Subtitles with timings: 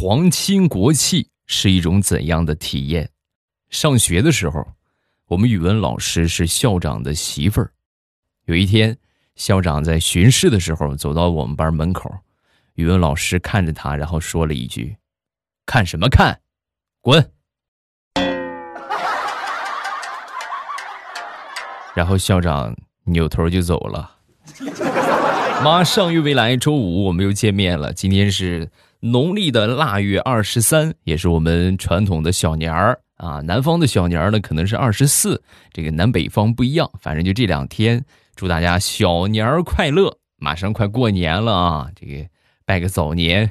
[0.00, 3.10] 皇亲国戚是一种怎样的体验？
[3.68, 4.64] 上学的时候，
[5.26, 7.72] 我们语文老师是校长的媳妇儿。
[8.44, 8.96] 有一天，
[9.34, 12.08] 校长在巡视的时候走到我们班门口，
[12.74, 14.96] 语文老师看着他，然后说了一句
[15.66, 16.38] ：“看什么看，
[17.00, 17.32] 滚！”
[21.96, 22.72] 然后校长
[23.02, 24.14] 扭头就走了。
[25.64, 27.92] 马上又未来周五，我们又见面了。
[27.92, 28.70] 今天是
[29.00, 33.40] 农历的腊月二十三，也是我们传统的小年儿啊。
[33.40, 35.40] 南方的小年儿呢，可能是二十四，
[35.72, 36.90] 这个南北方不一样。
[37.00, 38.04] 反正就这两天，
[38.34, 40.18] 祝大家小年儿快乐！
[40.36, 42.26] 马上快过年了啊，这个
[42.64, 43.48] 拜个早年。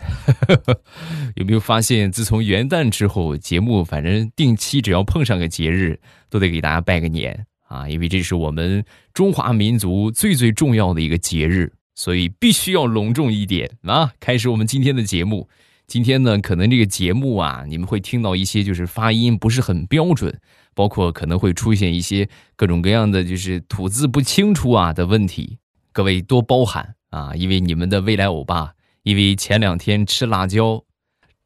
[1.36, 8.84] 有没有发现，自从元旦之后，节目反正定期只要碰上个节日，都得给大家拜个年啊，因为这是我们
[9.14, 11.72] 中华民族最最重要的一个节日。
[11.98, 14.14] 所以必须要隆重一点啊！
[14.20, 15.50] 开始我们今天的节目。
[15.88, 20.40] 今天呢，可能这个节目啊，你们会听到一些就是发音不是很标准，
[20.76, 25.58] 包括可能会出现一些各种各样的就是吐字不清楚啊的问题，
[25.92, 27.34] 各位多包涵啊！
[27.34, 30.84] 因为你们的未来欧巴，因为前两天吃辣椒，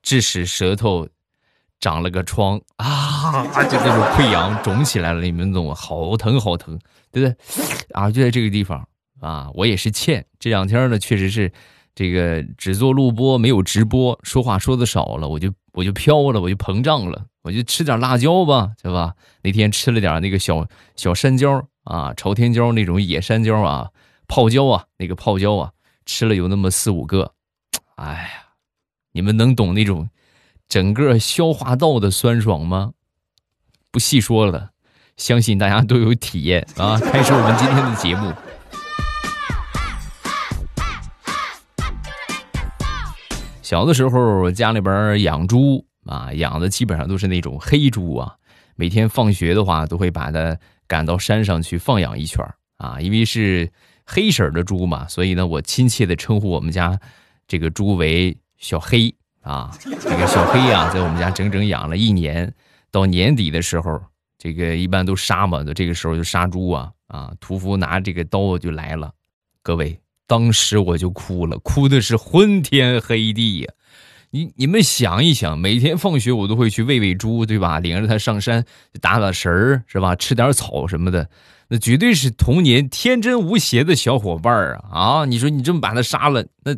[0.03, 1.07] 致使舌头
[1.79, 6.77] 长了个疮啊， 就那种溃疡肿起来了，你们懂好疼好疼，
[7.09, 7.63] 对不对？
[7.93, 8.85] 啊，就在这个地方。
[9.21, 11.53] 啊，我也是欠这两天呢，确实是，
[11.95, 19.13] 这个只做录播没有直播，说话说的少了，我就我就飘了，我就膨胀了，我就吃点辣椒吧，对吧？
[19.43, 23.89] 那天吃了点那个小小山椒啊，朝天椒那种野山椒啊，
[24.27, 25.71] 泡椒啊，那个泡椒啊，
[26.05, 27.33] 吃了有那么四五个，
[27.95, 28.53] 哎呀，
[29.11, 30.09] 你们能懂那种
[30.67, 32.93] 整个消化道的酸爽吗？
[33.91, 34.71] 不细说了，
[35.15, 36.97] 相信大家都有体验啊！
[37.11, 38.33] 开始我们今天的节目。
[43.71, 48.35] 小的时候，家里边养猪啊，养的基本上都是那种黑猪啊。
[48.75, 52.99] 每天放学的话，都会把它赶到山上去放养一圈啊。
[52.99, 53.71] 因为是
[54.05, 56.99] 黑色的猪嘛，所以呢，我亲切的称呼我们家
[57.47, 59.73] 这个猪为小黑啊。
[59.81, 62.53] 这个小黑啊，在我们家整整养了一年。
[62.91, 64.01] 到年底的时候，
[64.37, 67.33] 这个一般都杀嘛，这个时候就杀猪啊啊。
[67.39, 69.13] 屠夫拿这个刀就来了，
[69.63, 69.97] 各位。
[70.31, 73.73] 当时我就哭了，哭的是昏天黑地呀！
[74.29, 77.79] 你你们想一想，每天放学我都会去喂喂猪，对吧？
[77.79, 78.63] 领着它上山
[79.01, 80.15] 打打食儿，是吧？
[80.15, 81.29] 吃点草什么的，
[81.67, 84.99] 那绝对是童年天真无邪的小伙伴儿啊！
[84.99, 86.73] 啊，你说你这么把它杀了，那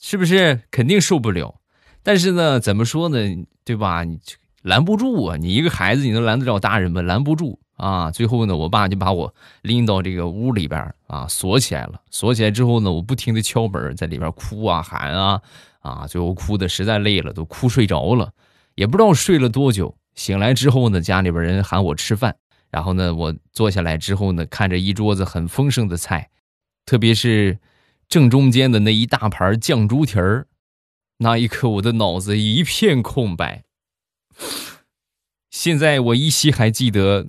[0.00, 1.54] 是不是肯定受不了？
[2.02, 3.18] 但是呢，怎么说呢？
[3.66, 4.02] 对吧？
[4.02, 4.18] 你
[4.62, 5.36] 拦不住啊！
[5.36, 7.02] 你一个孩子，你能拦得了大人吗？
[7.02, 7.60] 拦不住。
[7.78, 12.00] 啊，最后呢，我爸就把我拎到这个屋里边啊，锁起来了。
[12.10, 15.40] 锁起来之后呢，我不停的敲门，在里边哭啊喊啊
[15.78, 18.32] 啊，最后哭的实在累了，都哭睡着了，
[18.74, 19.96] 也不知道睡了多久。
[20.16, 22.36] 醒来之后呢，家里边人喊我吃饭，
[22.68, 26.30] 然后呢，我坐下来之后呢，看着一桌子很丰盛的菜，
[26.84, 27.60] 特别是
[28.08, 30.48] 正中间的那一大盘酱猪蹄儿，
[31.18, 33.62] 那一刻我的脑子一片空白。
[35.48, 37.26] 现在我依稀还记得。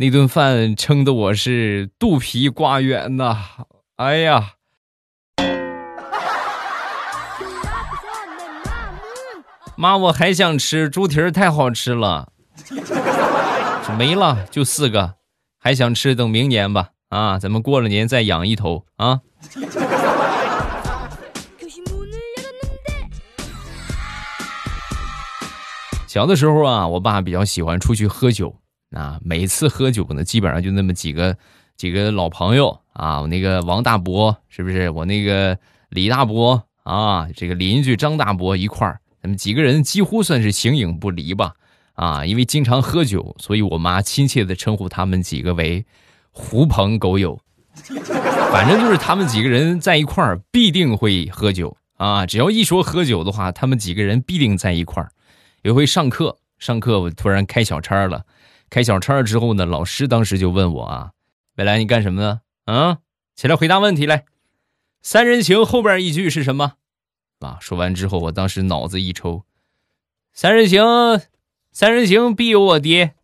[0.00, 3.36] 那顿饭撑得我是肚皮瓜圆呐！
[3.96, 4.52] 哎呀，
[9.76, 12.30] 妈，我还想吃猪蹄儿，太好吃了。
[13.98, 15.16] 没了，就四个，
[15.58, 16.90] 还想吃，等明年吧。
[17.08, 19.18] 啊，咱们过了年再养一头啊。
[26.06, 28.54] 小的时候啊，我爸比较喜欢出去喝酒。
[28.90, 31.36] 啊，每次喝酒呢，基本上就那么几个
[31.76, 34.88] 几个老朋友啊，我那个王大伯是不是？
[34.90, 35.58] 我那个
[35.90, 41.54] 李大伯啊，这个邻居张大伯一块儿，他们几个人几乎算是形影不离吧。
[41.94, 45.84] 啊，因为经常喝酒，所以我妈亲切的称呼他们几个为
[46.30, 47.36] “狐朋狗友”。
[48.52, 55.10] 反正就是他们几个人在一块儿必定会喝酒啊，只要一说喝酒的话，他们几个人必定在一块儿。
[55.62, 58.24] 有回上课，上课我突然开小差了。
[58.70, 61.12] 开小差之后呢，老师当时就问我啊
[61.56, 62.40] ：“未来你干什么呢？
[62.66, 62.98] 啊，
[63.34, 64.26] 起来回答问题来。
[65.00, 66.74] 三人行后边一句是什么？
[67.40, 69.44] 啊，说完之后，我当时脑子一抽，
[70.34, 70.84] 三人行，
[71.72, 73.14] 三人行必有我爹。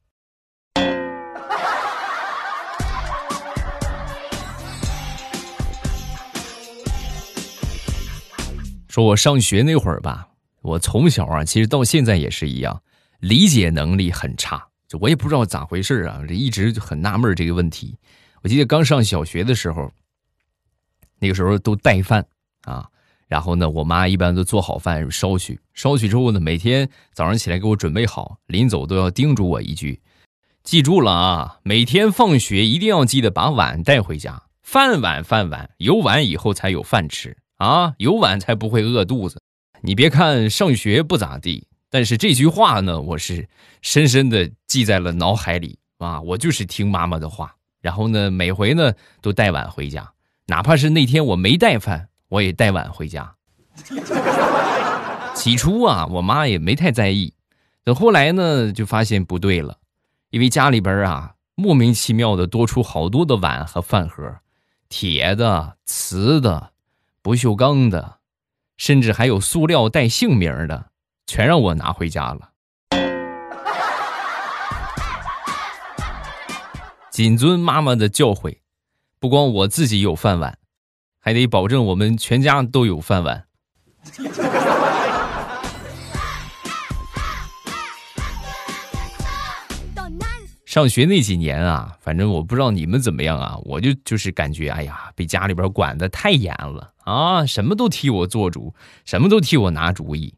[8.89, 10.29] 说我上学那会儿吧，
[10.63, 12.81] 我从小啊，其实到现在也是一样，
[13.19, 14.69] 理解能力很差。
[15.01, 17.97] 我也不知道咋回事啊，这一直就很纳闷这个问题。
[18.43, 19.91] 我记得刚上小学的时候，
[21.19, 22.27] 那个时候都带饭
[22.63, 22.89] 啊，
[23.27, 30.01] 然后呢，我妈一般都做好饭烧去，烧去之后呢，每天早上起来给我准备好，临走都要叮嘱我一句
[30.63, 39.41] ：“记住了啊，每天放学一定要记得把碗带回家，饭碗饭碗，有碗以后才有饭吃啊，有碗才不会饿肚子。”
[39.81, 43.49] 你别看上学不咋地，但是这句话呢，我是
[43.81, 46.21] 深深的记在了脑海里啊。
[46.23, 50.13] 我就是听妈妈的话，然后呢，每回呢都带碗回家，
[50.47, 52.09] 哪怕是那天我没带饭。
[52.31, 53.33] 我也带碗回家。
[55.37, 57.33] 起初啊，我妈也没太在意，
[57.85, 59.79] 等后来呢，就发现不对了，
[60.31, 64.37] 因为家里边啊，莫名其妙的多出好多的碗和饭盒，
[64.89, 66.73] 铁的、瓷的、
[67.23, 68.17] 不锈钢的，
[68.77, 70.87] 甚至还有塑料带姓名的，
[71.27, 72.51] 全让我拿回家了。
[77.11, 78.59] 谨遵妈妈的教诲，
[79.19, 80.59] 不光我自己有饭碗。
[81.21, 83.47] 还得保证我们全家都有饭碗。
[90.67, 98.75] 上学那几年啊，反正我不知道你们怎么样啊，我就就是感觉，哎呀，被家里边管的太严了啊，什么都替我做主，
[99.07, 100.35] 什么都替我拿主意，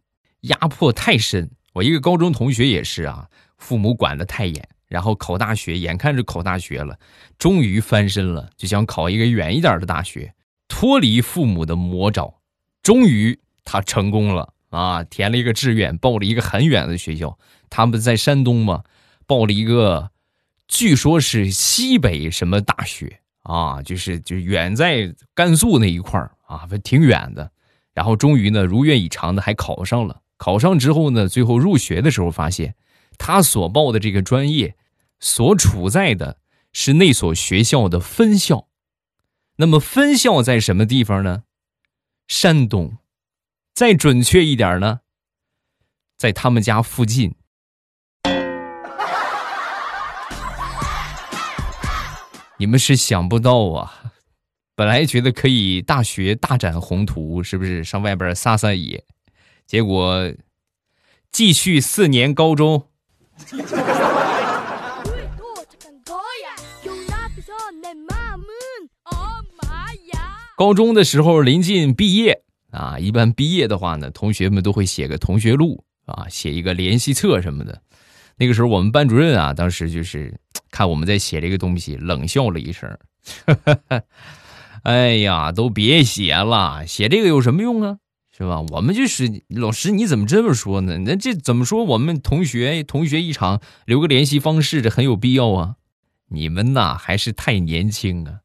[0.49, 1.51] 压迫太深。
[1.73, 3.29] 我一个高中同学也是啊，
[3.59, 6.99] 父母管的太严，然后考大学，眼看着考大学了，
[7.39, 10.33] 终于翻身了，就想考一个远一点的大学。
[10.69, 12.41] 脱离父母的魔爪，
[12.83, 15.05] 终于他成功了啊！
[15.05, 17.39] 填了一个志愿，报了一个很远的学校。
[17.71, 18.83] 他们在山东嘛，
[19.27, 20.11] 报了一个，
[20.67, 27.51] 据说是西北什么大学啊，就是就远在甘肃那一块儿啊，挺远的。
[27.93, 30.21] 然后终于呢，如愿以偿的还考上了。
[30.37, 32.75] 考上之后呢，最后入学的时候发现，
[33.19, 34.77] 他所报的这个专业，
[35.19, 36.39] 所处在的
[36.73, 38.69] 是那所学校的分校。
[39.57, 41.45] 那么分校在什么地方呢？
[42.29, 42.99] 山东，
[43.73, 45.01] 再准确一点呢，
[46.19, 47.35] 在他们家附近。
[52.59, 54.13] 你们是想不到啊，
[54.75, 59.05] 本来觉得可以大学大展宏图，是不是上外边撒撒野？
[59.67, 60.33] 结果
[61.33, 62.87] 继续四年高中。
[70.57, 77.83] 高中的时候临近毕业啊，一般毕业的话呢，同学们都会写个同学录啊，写一个联系册什么的。
[78.37, 80.39] 那个时候我们班主任啊，当时就是
[80.71, 82.97] 看我们在写这个东西，冷笑了一声
[84.85, 87.99] ：“哎呀，都别写了，写这个有什么用啊？
[88.37, 88.61] 是吧？
[88.69, 90.99] 我们就是老师，你怎么这么说呢？
[91.07, 91.85] 那这怎么说？
[91.85, 95.77] 我们同学同学一场，留个联系方式，这很有必要啊。
[96.29, 98.41] 你们呐，还是太年轻啊。”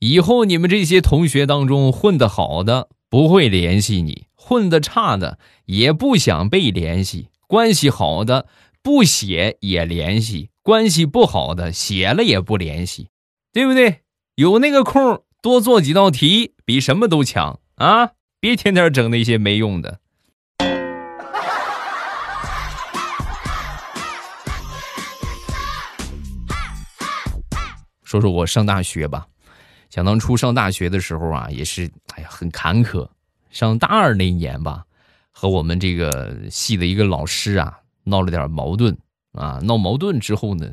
[0.00, 8.46] 以后你们这些同学当中混得好的不会联系你，混得差的也不想被联系，关系好的
[8.82, 13.08] 不写也联系，关系不好的写了也不联系，
[13.52, 14.00] 对不对？
[14.36, 18.12] 有那个空多做几道题，比什么都强啊！
[18.44, 19.98] 别天天整那些没用的。
[28.04, 29.26] 说说我上大学吧。
[29.88, 33.08] 想当初上大学的时候啊，也是哎呀很坎坷。
[33.48, 34.84] 上大二那一年吧，
[35.30, 38.94] 和我们这个系的一个老师啊闹了点矛盾
[39.32, 39.58] 啊。
[39.62, 40.70] 闹矛盾之后呢，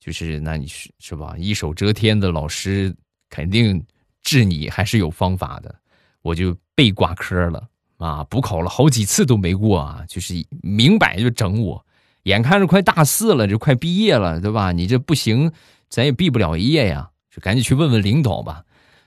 [0.00, 1.34] 就是那你是是吧？
[1.36, 2.96] 一手遮天的老师
[3.28, 3.84] 肯定
[4.22, 5.74] 治你还是有方法的。
[6.22, 11.84] 我就被挂科了啊，补考了好几次都没过啊，就是明摆就整我。
[12.24, 14.72] 眼看着快大四了，就快毕业了，对吧？
[14.72, 15.52] 你这不行，
[15.88, 17.10] 咱也毕不了业呀。
[17.30, 18.62] 就赶紧去问问领导吧。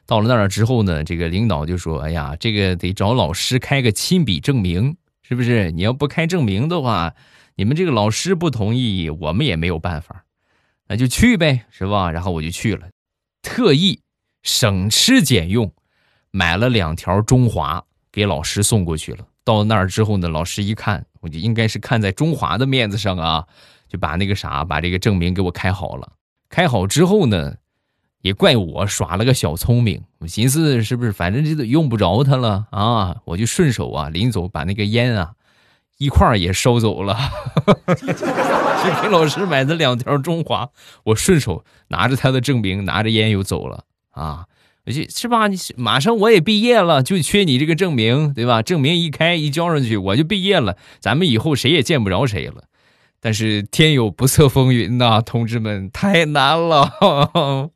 [0.08, 5.72] 到了那儿之后呢，这个领导就说：“哎呀，这个得找老师开个亲笔证明，是不是？
[5.72, 7.14] 你要不开证明的话，
[7.56, 10.26] 你们这个老师不同意，我们也没有办法。
[10.88, 12.88] 那就去呗，是吧？”然后我就去了，
[13.44, 14.00] 特意
[14.42, 15.72] 省吃俭用
[16.36, 19.26] 买了两条中华给老师送过去了。
[19.46, 23.46] 到那儿之后呢，老师一看，我就应该是看在中华的面子上啊，
[23.88, 26.12] 就把那个啥，把这个证明给我开好了。
[26.50, 27.56] 开好之后呢。
[28.22, 35.34] 也怪我耍了个小聪明，我寻思是不是反正这都用不着他了啊，我就顺手啊，临走把那个烟啊
[36.00, 37.16] 一块儿也收走了。
[37.86, 40.68] 就给老师买的两条中华，
[41.04, 44.48] 我顺手拿着他的证明，拿着烟又走了啊。
[44.86, 45.48] 就是吧？
[45.48, 48.62] 你马上我也毕业了，就缺你这个证明，对吧？
[48.62, 52.66] 证明一开一交上去，我就毕业了，咱们以后谁也见不着谁了。
[53.20, 56.92] 但是天有不测风云呐，同志们，太难了。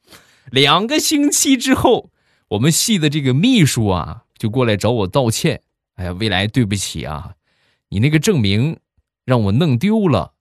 [0.51, 2.12] 两个星期之后，
[2.50, 5.62] 我们系的这个秘书啊，就过来找我道歉
[5.96, 7.32] 哎呀，未来对不起啊，
[7.89, 8.78] 你那个证明
[9.25, 10.34] 让我弄丢了。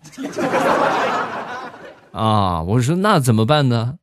[2.12, 3.99] 啊，我说那怎么办呢？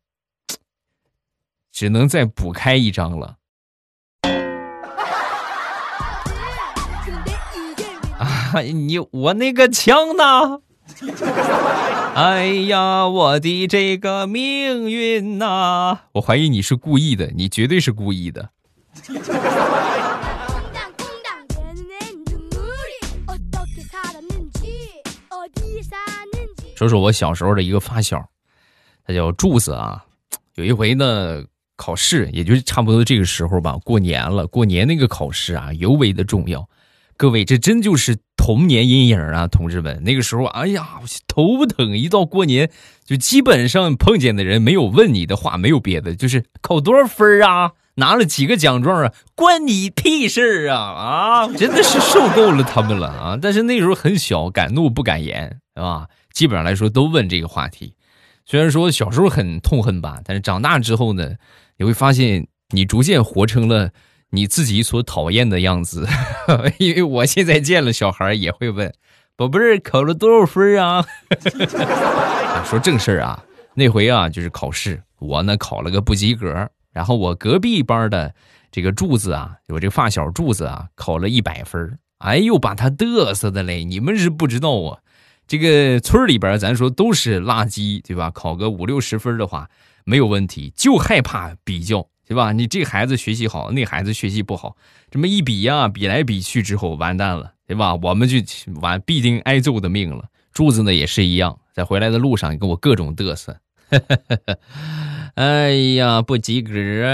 [1.78, 3.36] 只能再补开一张了。
[8.18, 10.62] 啊，你我那个枪呢？
[12.16, 16.00] 哎呀，我的这个命运呐！
[16.14, 18.50] 我怀疑你是故意的，你绝对是故意的。
[26.76, 28.28] 说说我小时候的一个发小，
[29.06, 30.04] 他叫柱子啊。
[30.56, 31.44] 有一回呢，
[31.78, 36.68] 考试也就差不多这个时候吧，过年了，过年那个考试啊，尤为的重要。
[37.16, 40.04] 各位，这真就是童年阴影啊，同志们！
[40.04, 40.88] 那个时候，哎呀，
[41.28, 41.98] 头疼！
[41.98, 42.70] 一到过年，
[43.06, 50.78] 就基本上碰见的人没有问你的话，没有别的，就是考多少分啊，拿了几个奖状啊，关你屁事啊！
[50.78, 53.40] 啊，真的是受够了他们了啊！
[53.42, 56.08] 但是那时候很小，敢怒不敢言，是吧？
[56.32, 57.96] 基本上来说都问这个话题。
[58.46, 61.32] 虽然说小时候很痛恨吧，但是长大之后呢，
[61.78, 63.92] 你会发现你逐渐活成了。
[64.32, 66.06] 你自己所讨厌的样子，
[66.80, 68.94] 因为我现在见了小孩也会问
[69.38, 71.02] ：“宝贝儿考了多少分 啊？”
[72.68, 73.42] 说正事儿啊，
[73.74, 78.36] 那回啊就是考试，我呢考了个不及格，然后我隔壁班的
[78.70, 83.86] 这个柱子啊，我这个发小柱子啊考了一百分，哎呦把他嘚瑟的嘞！
[83.86, 85.00] 你们是不知道啊，
[85.48, 88.30] 这个村里边咱说都是垃圾，对吧？
[88.30, 89.70] 考个五六十分的话
[90.08, 92.08] 没有问题，就害怕比较。
[92.30, 92.52] 对吧？
[92.52, 94.76] 你这孩子学习好，那孩子学习不好，
[95.10, 97.96] 这么一比呀，比来比去之后完蛋了，对吧？
[97.96, 98.36] 我们就
[98.82, 100.26] 完必定挨揍的命了。
[100.52, 103.58] 柱子呢也是一样，在回来的路上跟我各种嘚瑟。
[105.36, 106.74] 哎呀，不及格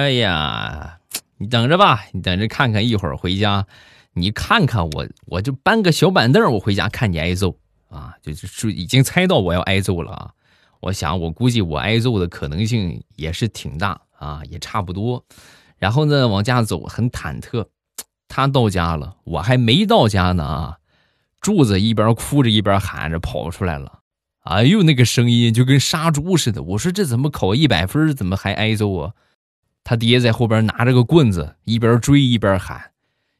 [0.09, 0.97] 呀！
[1.37, 3.67] 你等着吧，你等着看看，一会儿回家，
[4.13, 7.55] 你看看我，我就搬个小板凳，我回家看你挨揍
[7.87, 8.15] 啊！
[8.23, 10.31] 就是已经猜到我要挨揍了啊！
[10.83, 13.99] 我想，我估计我挨揍的可能性也是挺大。
[14.23, 15.25] 啊，也差不多，
[15.77, 17.65] 然后呢，往家走，很忐忑。
[18.29, 20.77] 他到家了，我还没到家呢啊！
[21.41, 23.99] 柱子一边哭着一边喊着跑出来了，
[24.45, 26.63] 哎呦，那个声音就跟杀猪似的。
[26.63, 29.11] 我说这怎么考一百分，怎么还挨揍啊？
[29.83, 32.91] 他爹在后边拿着个棍子，一边追一边喊：“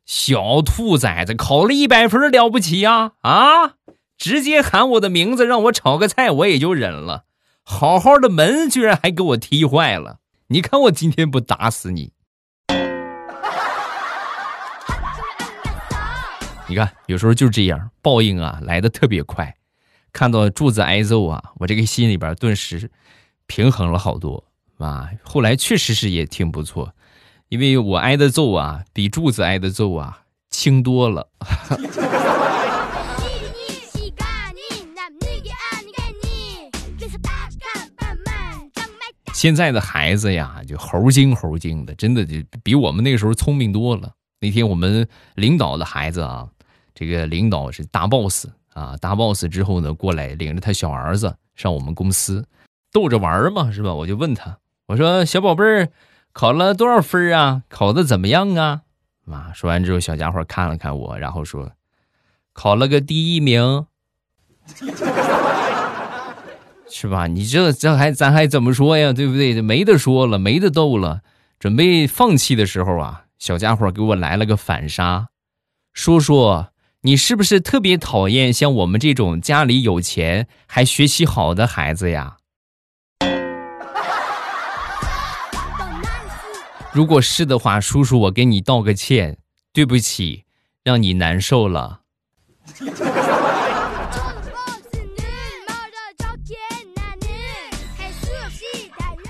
[0.05, 3.13] 小兔崽子，考了一百分了不起呀？
[3.21, 3.75] 啊，
[4.17, 7.23] 直接喊我的名字，让我炒个菜，我也就忍了。
[7.63, 12.11] 好好的门居然还给我踢坏了。”你看我今天不打死你！
[16.67, 19.55] 你看，有时候就这样，报应啊来的特别快。
[20.11, 22.91] 看到柱子挨揍啊，我这个心里边顿时
[23.47, 24.43] 平衡了好多
[24.77, 25.09] 啊。
[25.23, 26.93] 后来确实是也挺不错，
[27.49, 31.27] 因为我挨的揍啊，比柱子挨的揍啊轻多了。
[39.43, 44.09] 现在的孩子呀，就猴精猴精的，真的就比我们那个时候聪明多了。
[44.39, 46.47] 那天我们领导的孩子啊，
[46.95, 52.47] 这个领导是大 boss 啊，大 boss 之后呢，过来领着他小儿子上我们公司
[52.93, 53.93] 逗着玩嘛，是吧？
[53.93, 55.89] 我就问他，我说小宝贝儿
[56.31, 57.63] 考了多少分啊？
[57.67, 58.83] 考的怎么样啊？
[59.25, 61.73] 妈，说完之后，小家伙看了看我，然后说，
[62.53, 63.87] 考了个第一名。
[66.95, 67.25] 是吧？
[67.25, 69.11] 你这这还咱还怎么说呀？
[69.11, 69.59] 对不对？
[69.61, 71.21] 没得说了，没得斗了。
[71.59, 75.29] 准备放弃的时候啊，小家伙给我来了个反杀。
[75.91, 76.69] 说说
[77.01, 82.37] 你是不是特别讨厌像我们这种家里有钱还学习好的孩子呀？
[86.91, 89.39] 如果是的话，叔叔我给你道个歉，
[89.73, 90.43] 对不起，
[90.83, 92.01] 让你难受了。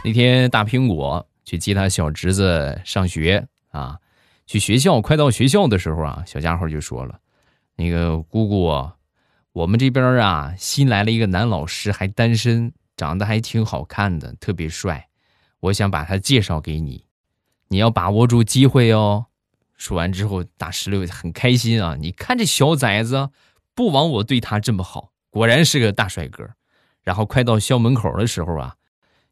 [0.06, 3.98] 那天大苹果去接他小侄子上学啊，
[4.46, 7.22] 去学校快到学校的时候啊，小家伙就说了
[7.78, 8.92] ：“那个姑姑，
[9.54, 15.08] 我们这边啊新来了一个男老师，还单身，长得还挺好看的，特别帅，
[15.62, 17.06] 我想把他介绍给你，
[17.70, 19.28] 你要把握住机会哦。”
[19.78, 23.30] 说完之后，大石榴很开心啊，你看这小崽子
[23.74, 26.46] 不枉我对他这么好，果然是个大帅哥。
[27.04, 28.76] 然后快到校门口的时候啊。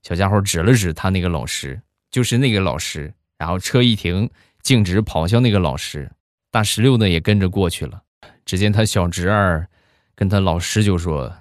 [0.01, 3.13] 小家伙指了指他那个老师，就是那个老师。
[3.38, 4.29] 然后车一停，
[4.62, 6.12] 径直跑向那个老师。
[6.51, 8.03] 大石榴呢也跟着过去了。
[8.46, 9.67] 只见他小侄儿
[10.15, 11.34] 跟他老师就说：“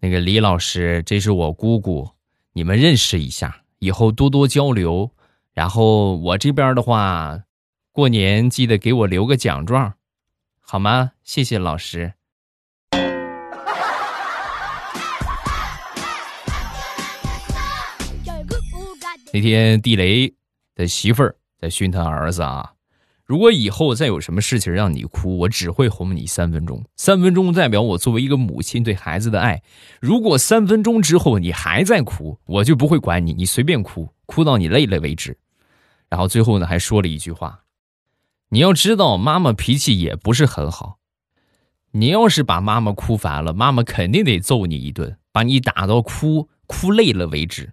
[0.00, 2.10] 那个李老师，这是我姑姑，
[2.52, 5.10] 你们认识一下，以后多多交流。
[5.54, 7.44] 然后我这边的话，
[7.92, 9.94] 过年记得给我留个奖状，
[10.60, 11.12] 好吗？
[11.22, 12.14] 谢谢老师。
[19.32, 20.34] 那天地雷
[20.74, 22.74] 的媳妇儿在训他儿子啊，
[23.24, 26.84] 如果以后再有什么事情让你哭，我只会哄你三分钟。
[26.96, 29.62] 三分钟代表我作为一个母亲对孩子的爱。
[30.00, 35.38] 如果三分钟之后你还在哭，我就不会管你，你随便哭，哭到你累了为止。
[36.10, 37.60] 然后最后呢，还说了一句话：
[38.50, 40.98] 你要知道，妈妈脾气也不是很好。
[41.92, 47.72] 你要是把妈妈哭烦了，妈妈肯定得揍你一顿，把你打到哭哭累了为止。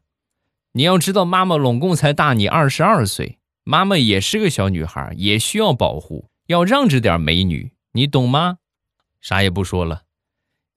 [0.73, 8.59] 你要知道，妈妈拢共才大你二十二岁，妈妈也是个小女孩，也需要保护，要让着点美女，你懂吗？
[9.19, 10.03] 啥也不说了，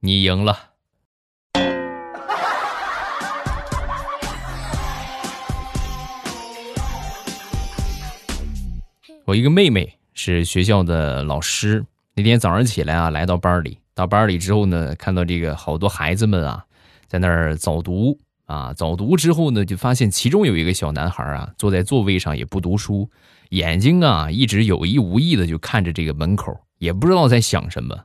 [0.00, 0.70] 你赢了。
[9.26, 11.84] 我一个妹妹是学校的老师，
[12.14, 16.64] 那天早上起来啊，来到班里，到班里之后呢，看到这个好多孩子们啊，
[17.06, 18.18] 在那儿早读。
[18.46, 23.08] 啊，早读之后呢，就发现其中有一个小男孩啊，坐在座位上也不读书，
[23.50, 27.98] 眼睛啊一直有意无意的就看着这个门口，也不知道在想什么。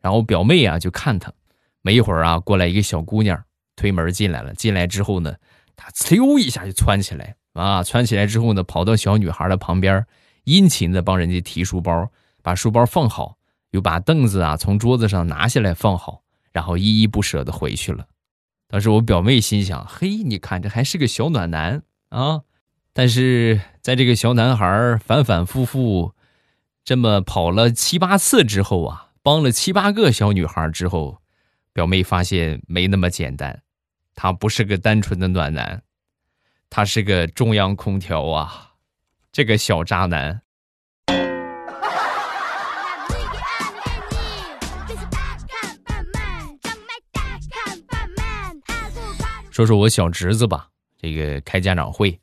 [0.00, 1.32] 然后表妹啊就看他，
[1.80, 3.42] 没一会儿啊，过来一个小姑娘
[3.76, 4.52] 推门进来了。
[4.54, 5.34] 进来之后呢，
[5.76, 10.04] 他呲一下就窜起来啊，窜起来之后呢，跑到小女孩的旁边，
[10.44, 12.10] 殷勤的帮人家提书包，
[12.42, 13.36] 把书包放好，
[13.70, 16.20] 又把凳子啊从桌子上拿下来放好，
[16.52, 18.04] 然后依依不舍的回去了。
[18.68, 22.42] 当时我表妹心想：“嘿，你看这还是个小暖男啊！”
[22.92, 26.14] 但是在这个小男孩反反复复
[26.84, 31.18] 这么跑了七八次之后啊，帮了七八个小女孩之后，
[31.72, 33.62] 表妹发现没那么简单，
[34.14, 35.82] 他不是个单纯的暖男，
[36.70, 38.74] 他是个中央空调啊！
[39.32, 40.43] 这个小渣男。
[49.54, 50.66] 说说我小侄子吧，
[51.00, 52.18] 这个开家长会，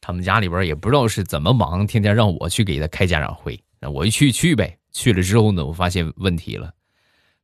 [0.00, 3.62] 他们家里边也不知道是怎么忙，天天让我去给他开家长会。
[3.78, 6.72] 那我一去去呗，去了之后呢，我发现问题了，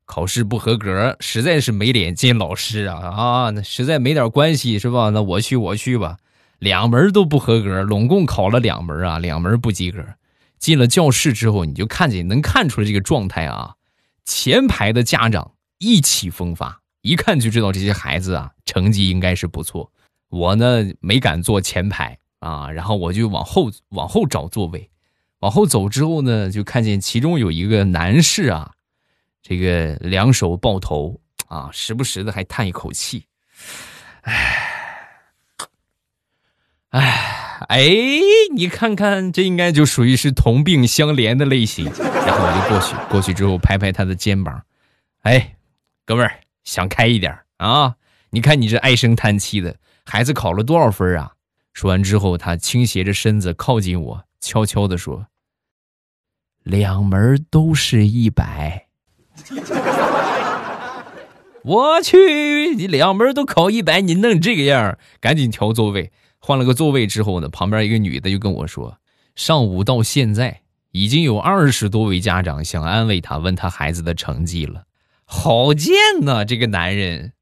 [0.06, 3.50] 考试不合格，实在是没脸见老师啊啊！
[3.50, 5.10] 那实在没点关系是吧？
[5.10, 6.16] 那我去我去吧，
[6.58, 10.02] 两门都不合格，拢共考了两门啊，两门不及格。
[10.58, 13.74] 进了教室之后，你就看见能看出来这个状态啊，
[14.24, 16.80] 前排的家长意气风发。
[17.02, 19.90] 一看就知道这些孩子啊，成绩应该是不错。
[20.28, 24.90] 我呢没敢坐前排啊，然后我就往后往后找座位。
[25.40, 28.72] 往后走之后呢，就看见其中有一个男士啊，
[29.40, 33.24] 这个两手抱头啊，时不时的还叹一口气，
[34.22, 34.58] 唉，
[36.90, 37.00] 唉，
[37.68, 37.88] 哎，
[38.52, 41.84] 你看看，这应该就属于是同病相怜的类型。
[41.84, 44.60] 然后我就过去，过去之后拍拍他的肩膀，
[45.22, 45.54] 哎，
[46.04, 46.40] 哥们儿。
[46.68, 47.96] 想开一点啊！
[48.28, 51.32] 你看你这唉声叹气的，孩子考了多少分啊？
[51.72, 55.28] 说完之后，他倾斜着身子靠近我，悄悄地说
[56.62, 58.88] ：“两门都是一百。
[61.64, 66.12] ”我去，你两门都考一百，你弄这个样，赶紧调座位。
[66.38, 68.98] 换了个座位之后呢，旁边一个女的就跟我说
[69.34, 74.84] ：“上午到现在，已经有二十多位家长想安慰他，问他孩子的成绩了。”
[75.30, 77.34] 好贱呐，这个男人！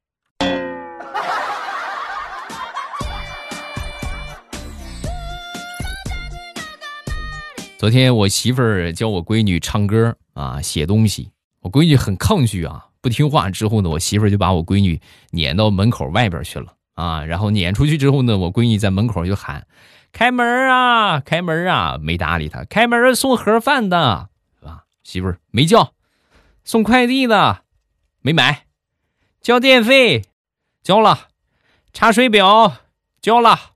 [7.77, 13.49] 昨天我媳妇儿教我闺女唱歌啊，写东西，我闺女很抗拒啊，不听话。
[13.49, 14.99] 之后呢，我媳妇儿就把我闺女
[15.31, 17.23] 撵到门口外边去了啊。
[17.23, 19.65] 然后撵出去之后呢，我闺女在门口就喊
[20.11, 22.65] ：“开门啊，开门啊！”没搭理她。
[22.65, 24.27] 开门送盒饭的，
[24.59, 24.83] 是吧？
[25.03, 25.93] 媳妇儿没叫，
[26.65, 27.61] 送快递的。
[28.21, 28.65] 没买，
[29.41, 30.23] 交电费，
[30.83, 31.29] 交了，
[31.93, 32.77] 查水表，
[33.21, 33.73] 交了。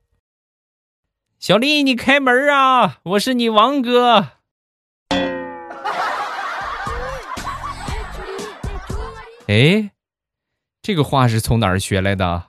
[1.38, 3.00] 小丽，你开门啊！
[3.02, 4.28] 我是你王哥。
[9.48, 9.90] 哎，
[10.80, 12.44] 这个话是从哪儿学来的？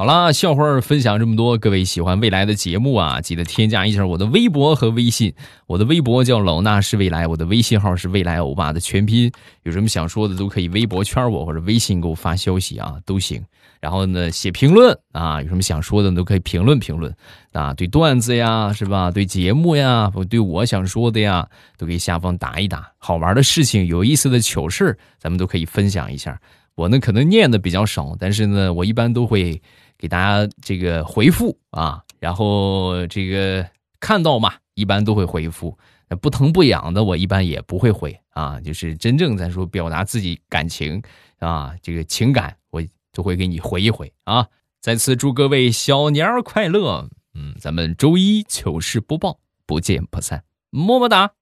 [0.00, 5.34] 好了，笑话分享这么多，各位喜欢未来的节目啊，记得添加一下我的微博和微信。
[5.66, 9.30] 我的微博叫老衲是未来，我的微信号是未来欧巴的全拼。
[9.64, 13.44] 有什么想说的，都可以微博圈我或者微信给我发消息啊，都行。
[13.78, 17.14] 然后呢，写评论啊，有什么想说的都可以评论评论
[17.52, 17.74] 啊。
[17.74, 19.10] 对段子呀，是吧？
[19.10, 22.90] 对节目呀，对我想说的呀，都可以下方打一打。
[22.96, 26.40] 好玩的事情、有意思的糗事咱们都可以分享一下。
[26.74, 29.60] 我呢可能念的比较少，但是呢，我一般都会
[30.00, 33.68] 给大家这个回复啊，然后这个
[34.00, 35.76] 看到嘛，一般都会回复。
[36.08, 41.02] 那不疼不痒的，我一般也不会回啊，就是真正在说表达自己感情
[41.38, 42.82] 啊，这个情感，我
[43.12, 44.48] 都会给你回一回啊。
[44.80, 51.32] 再次祝各位小年儿快乐，嗯，咱们周一糗事播报不见不散，么么哒。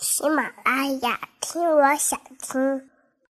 [0.00, 2.97] 喜马拉雅，听我想听。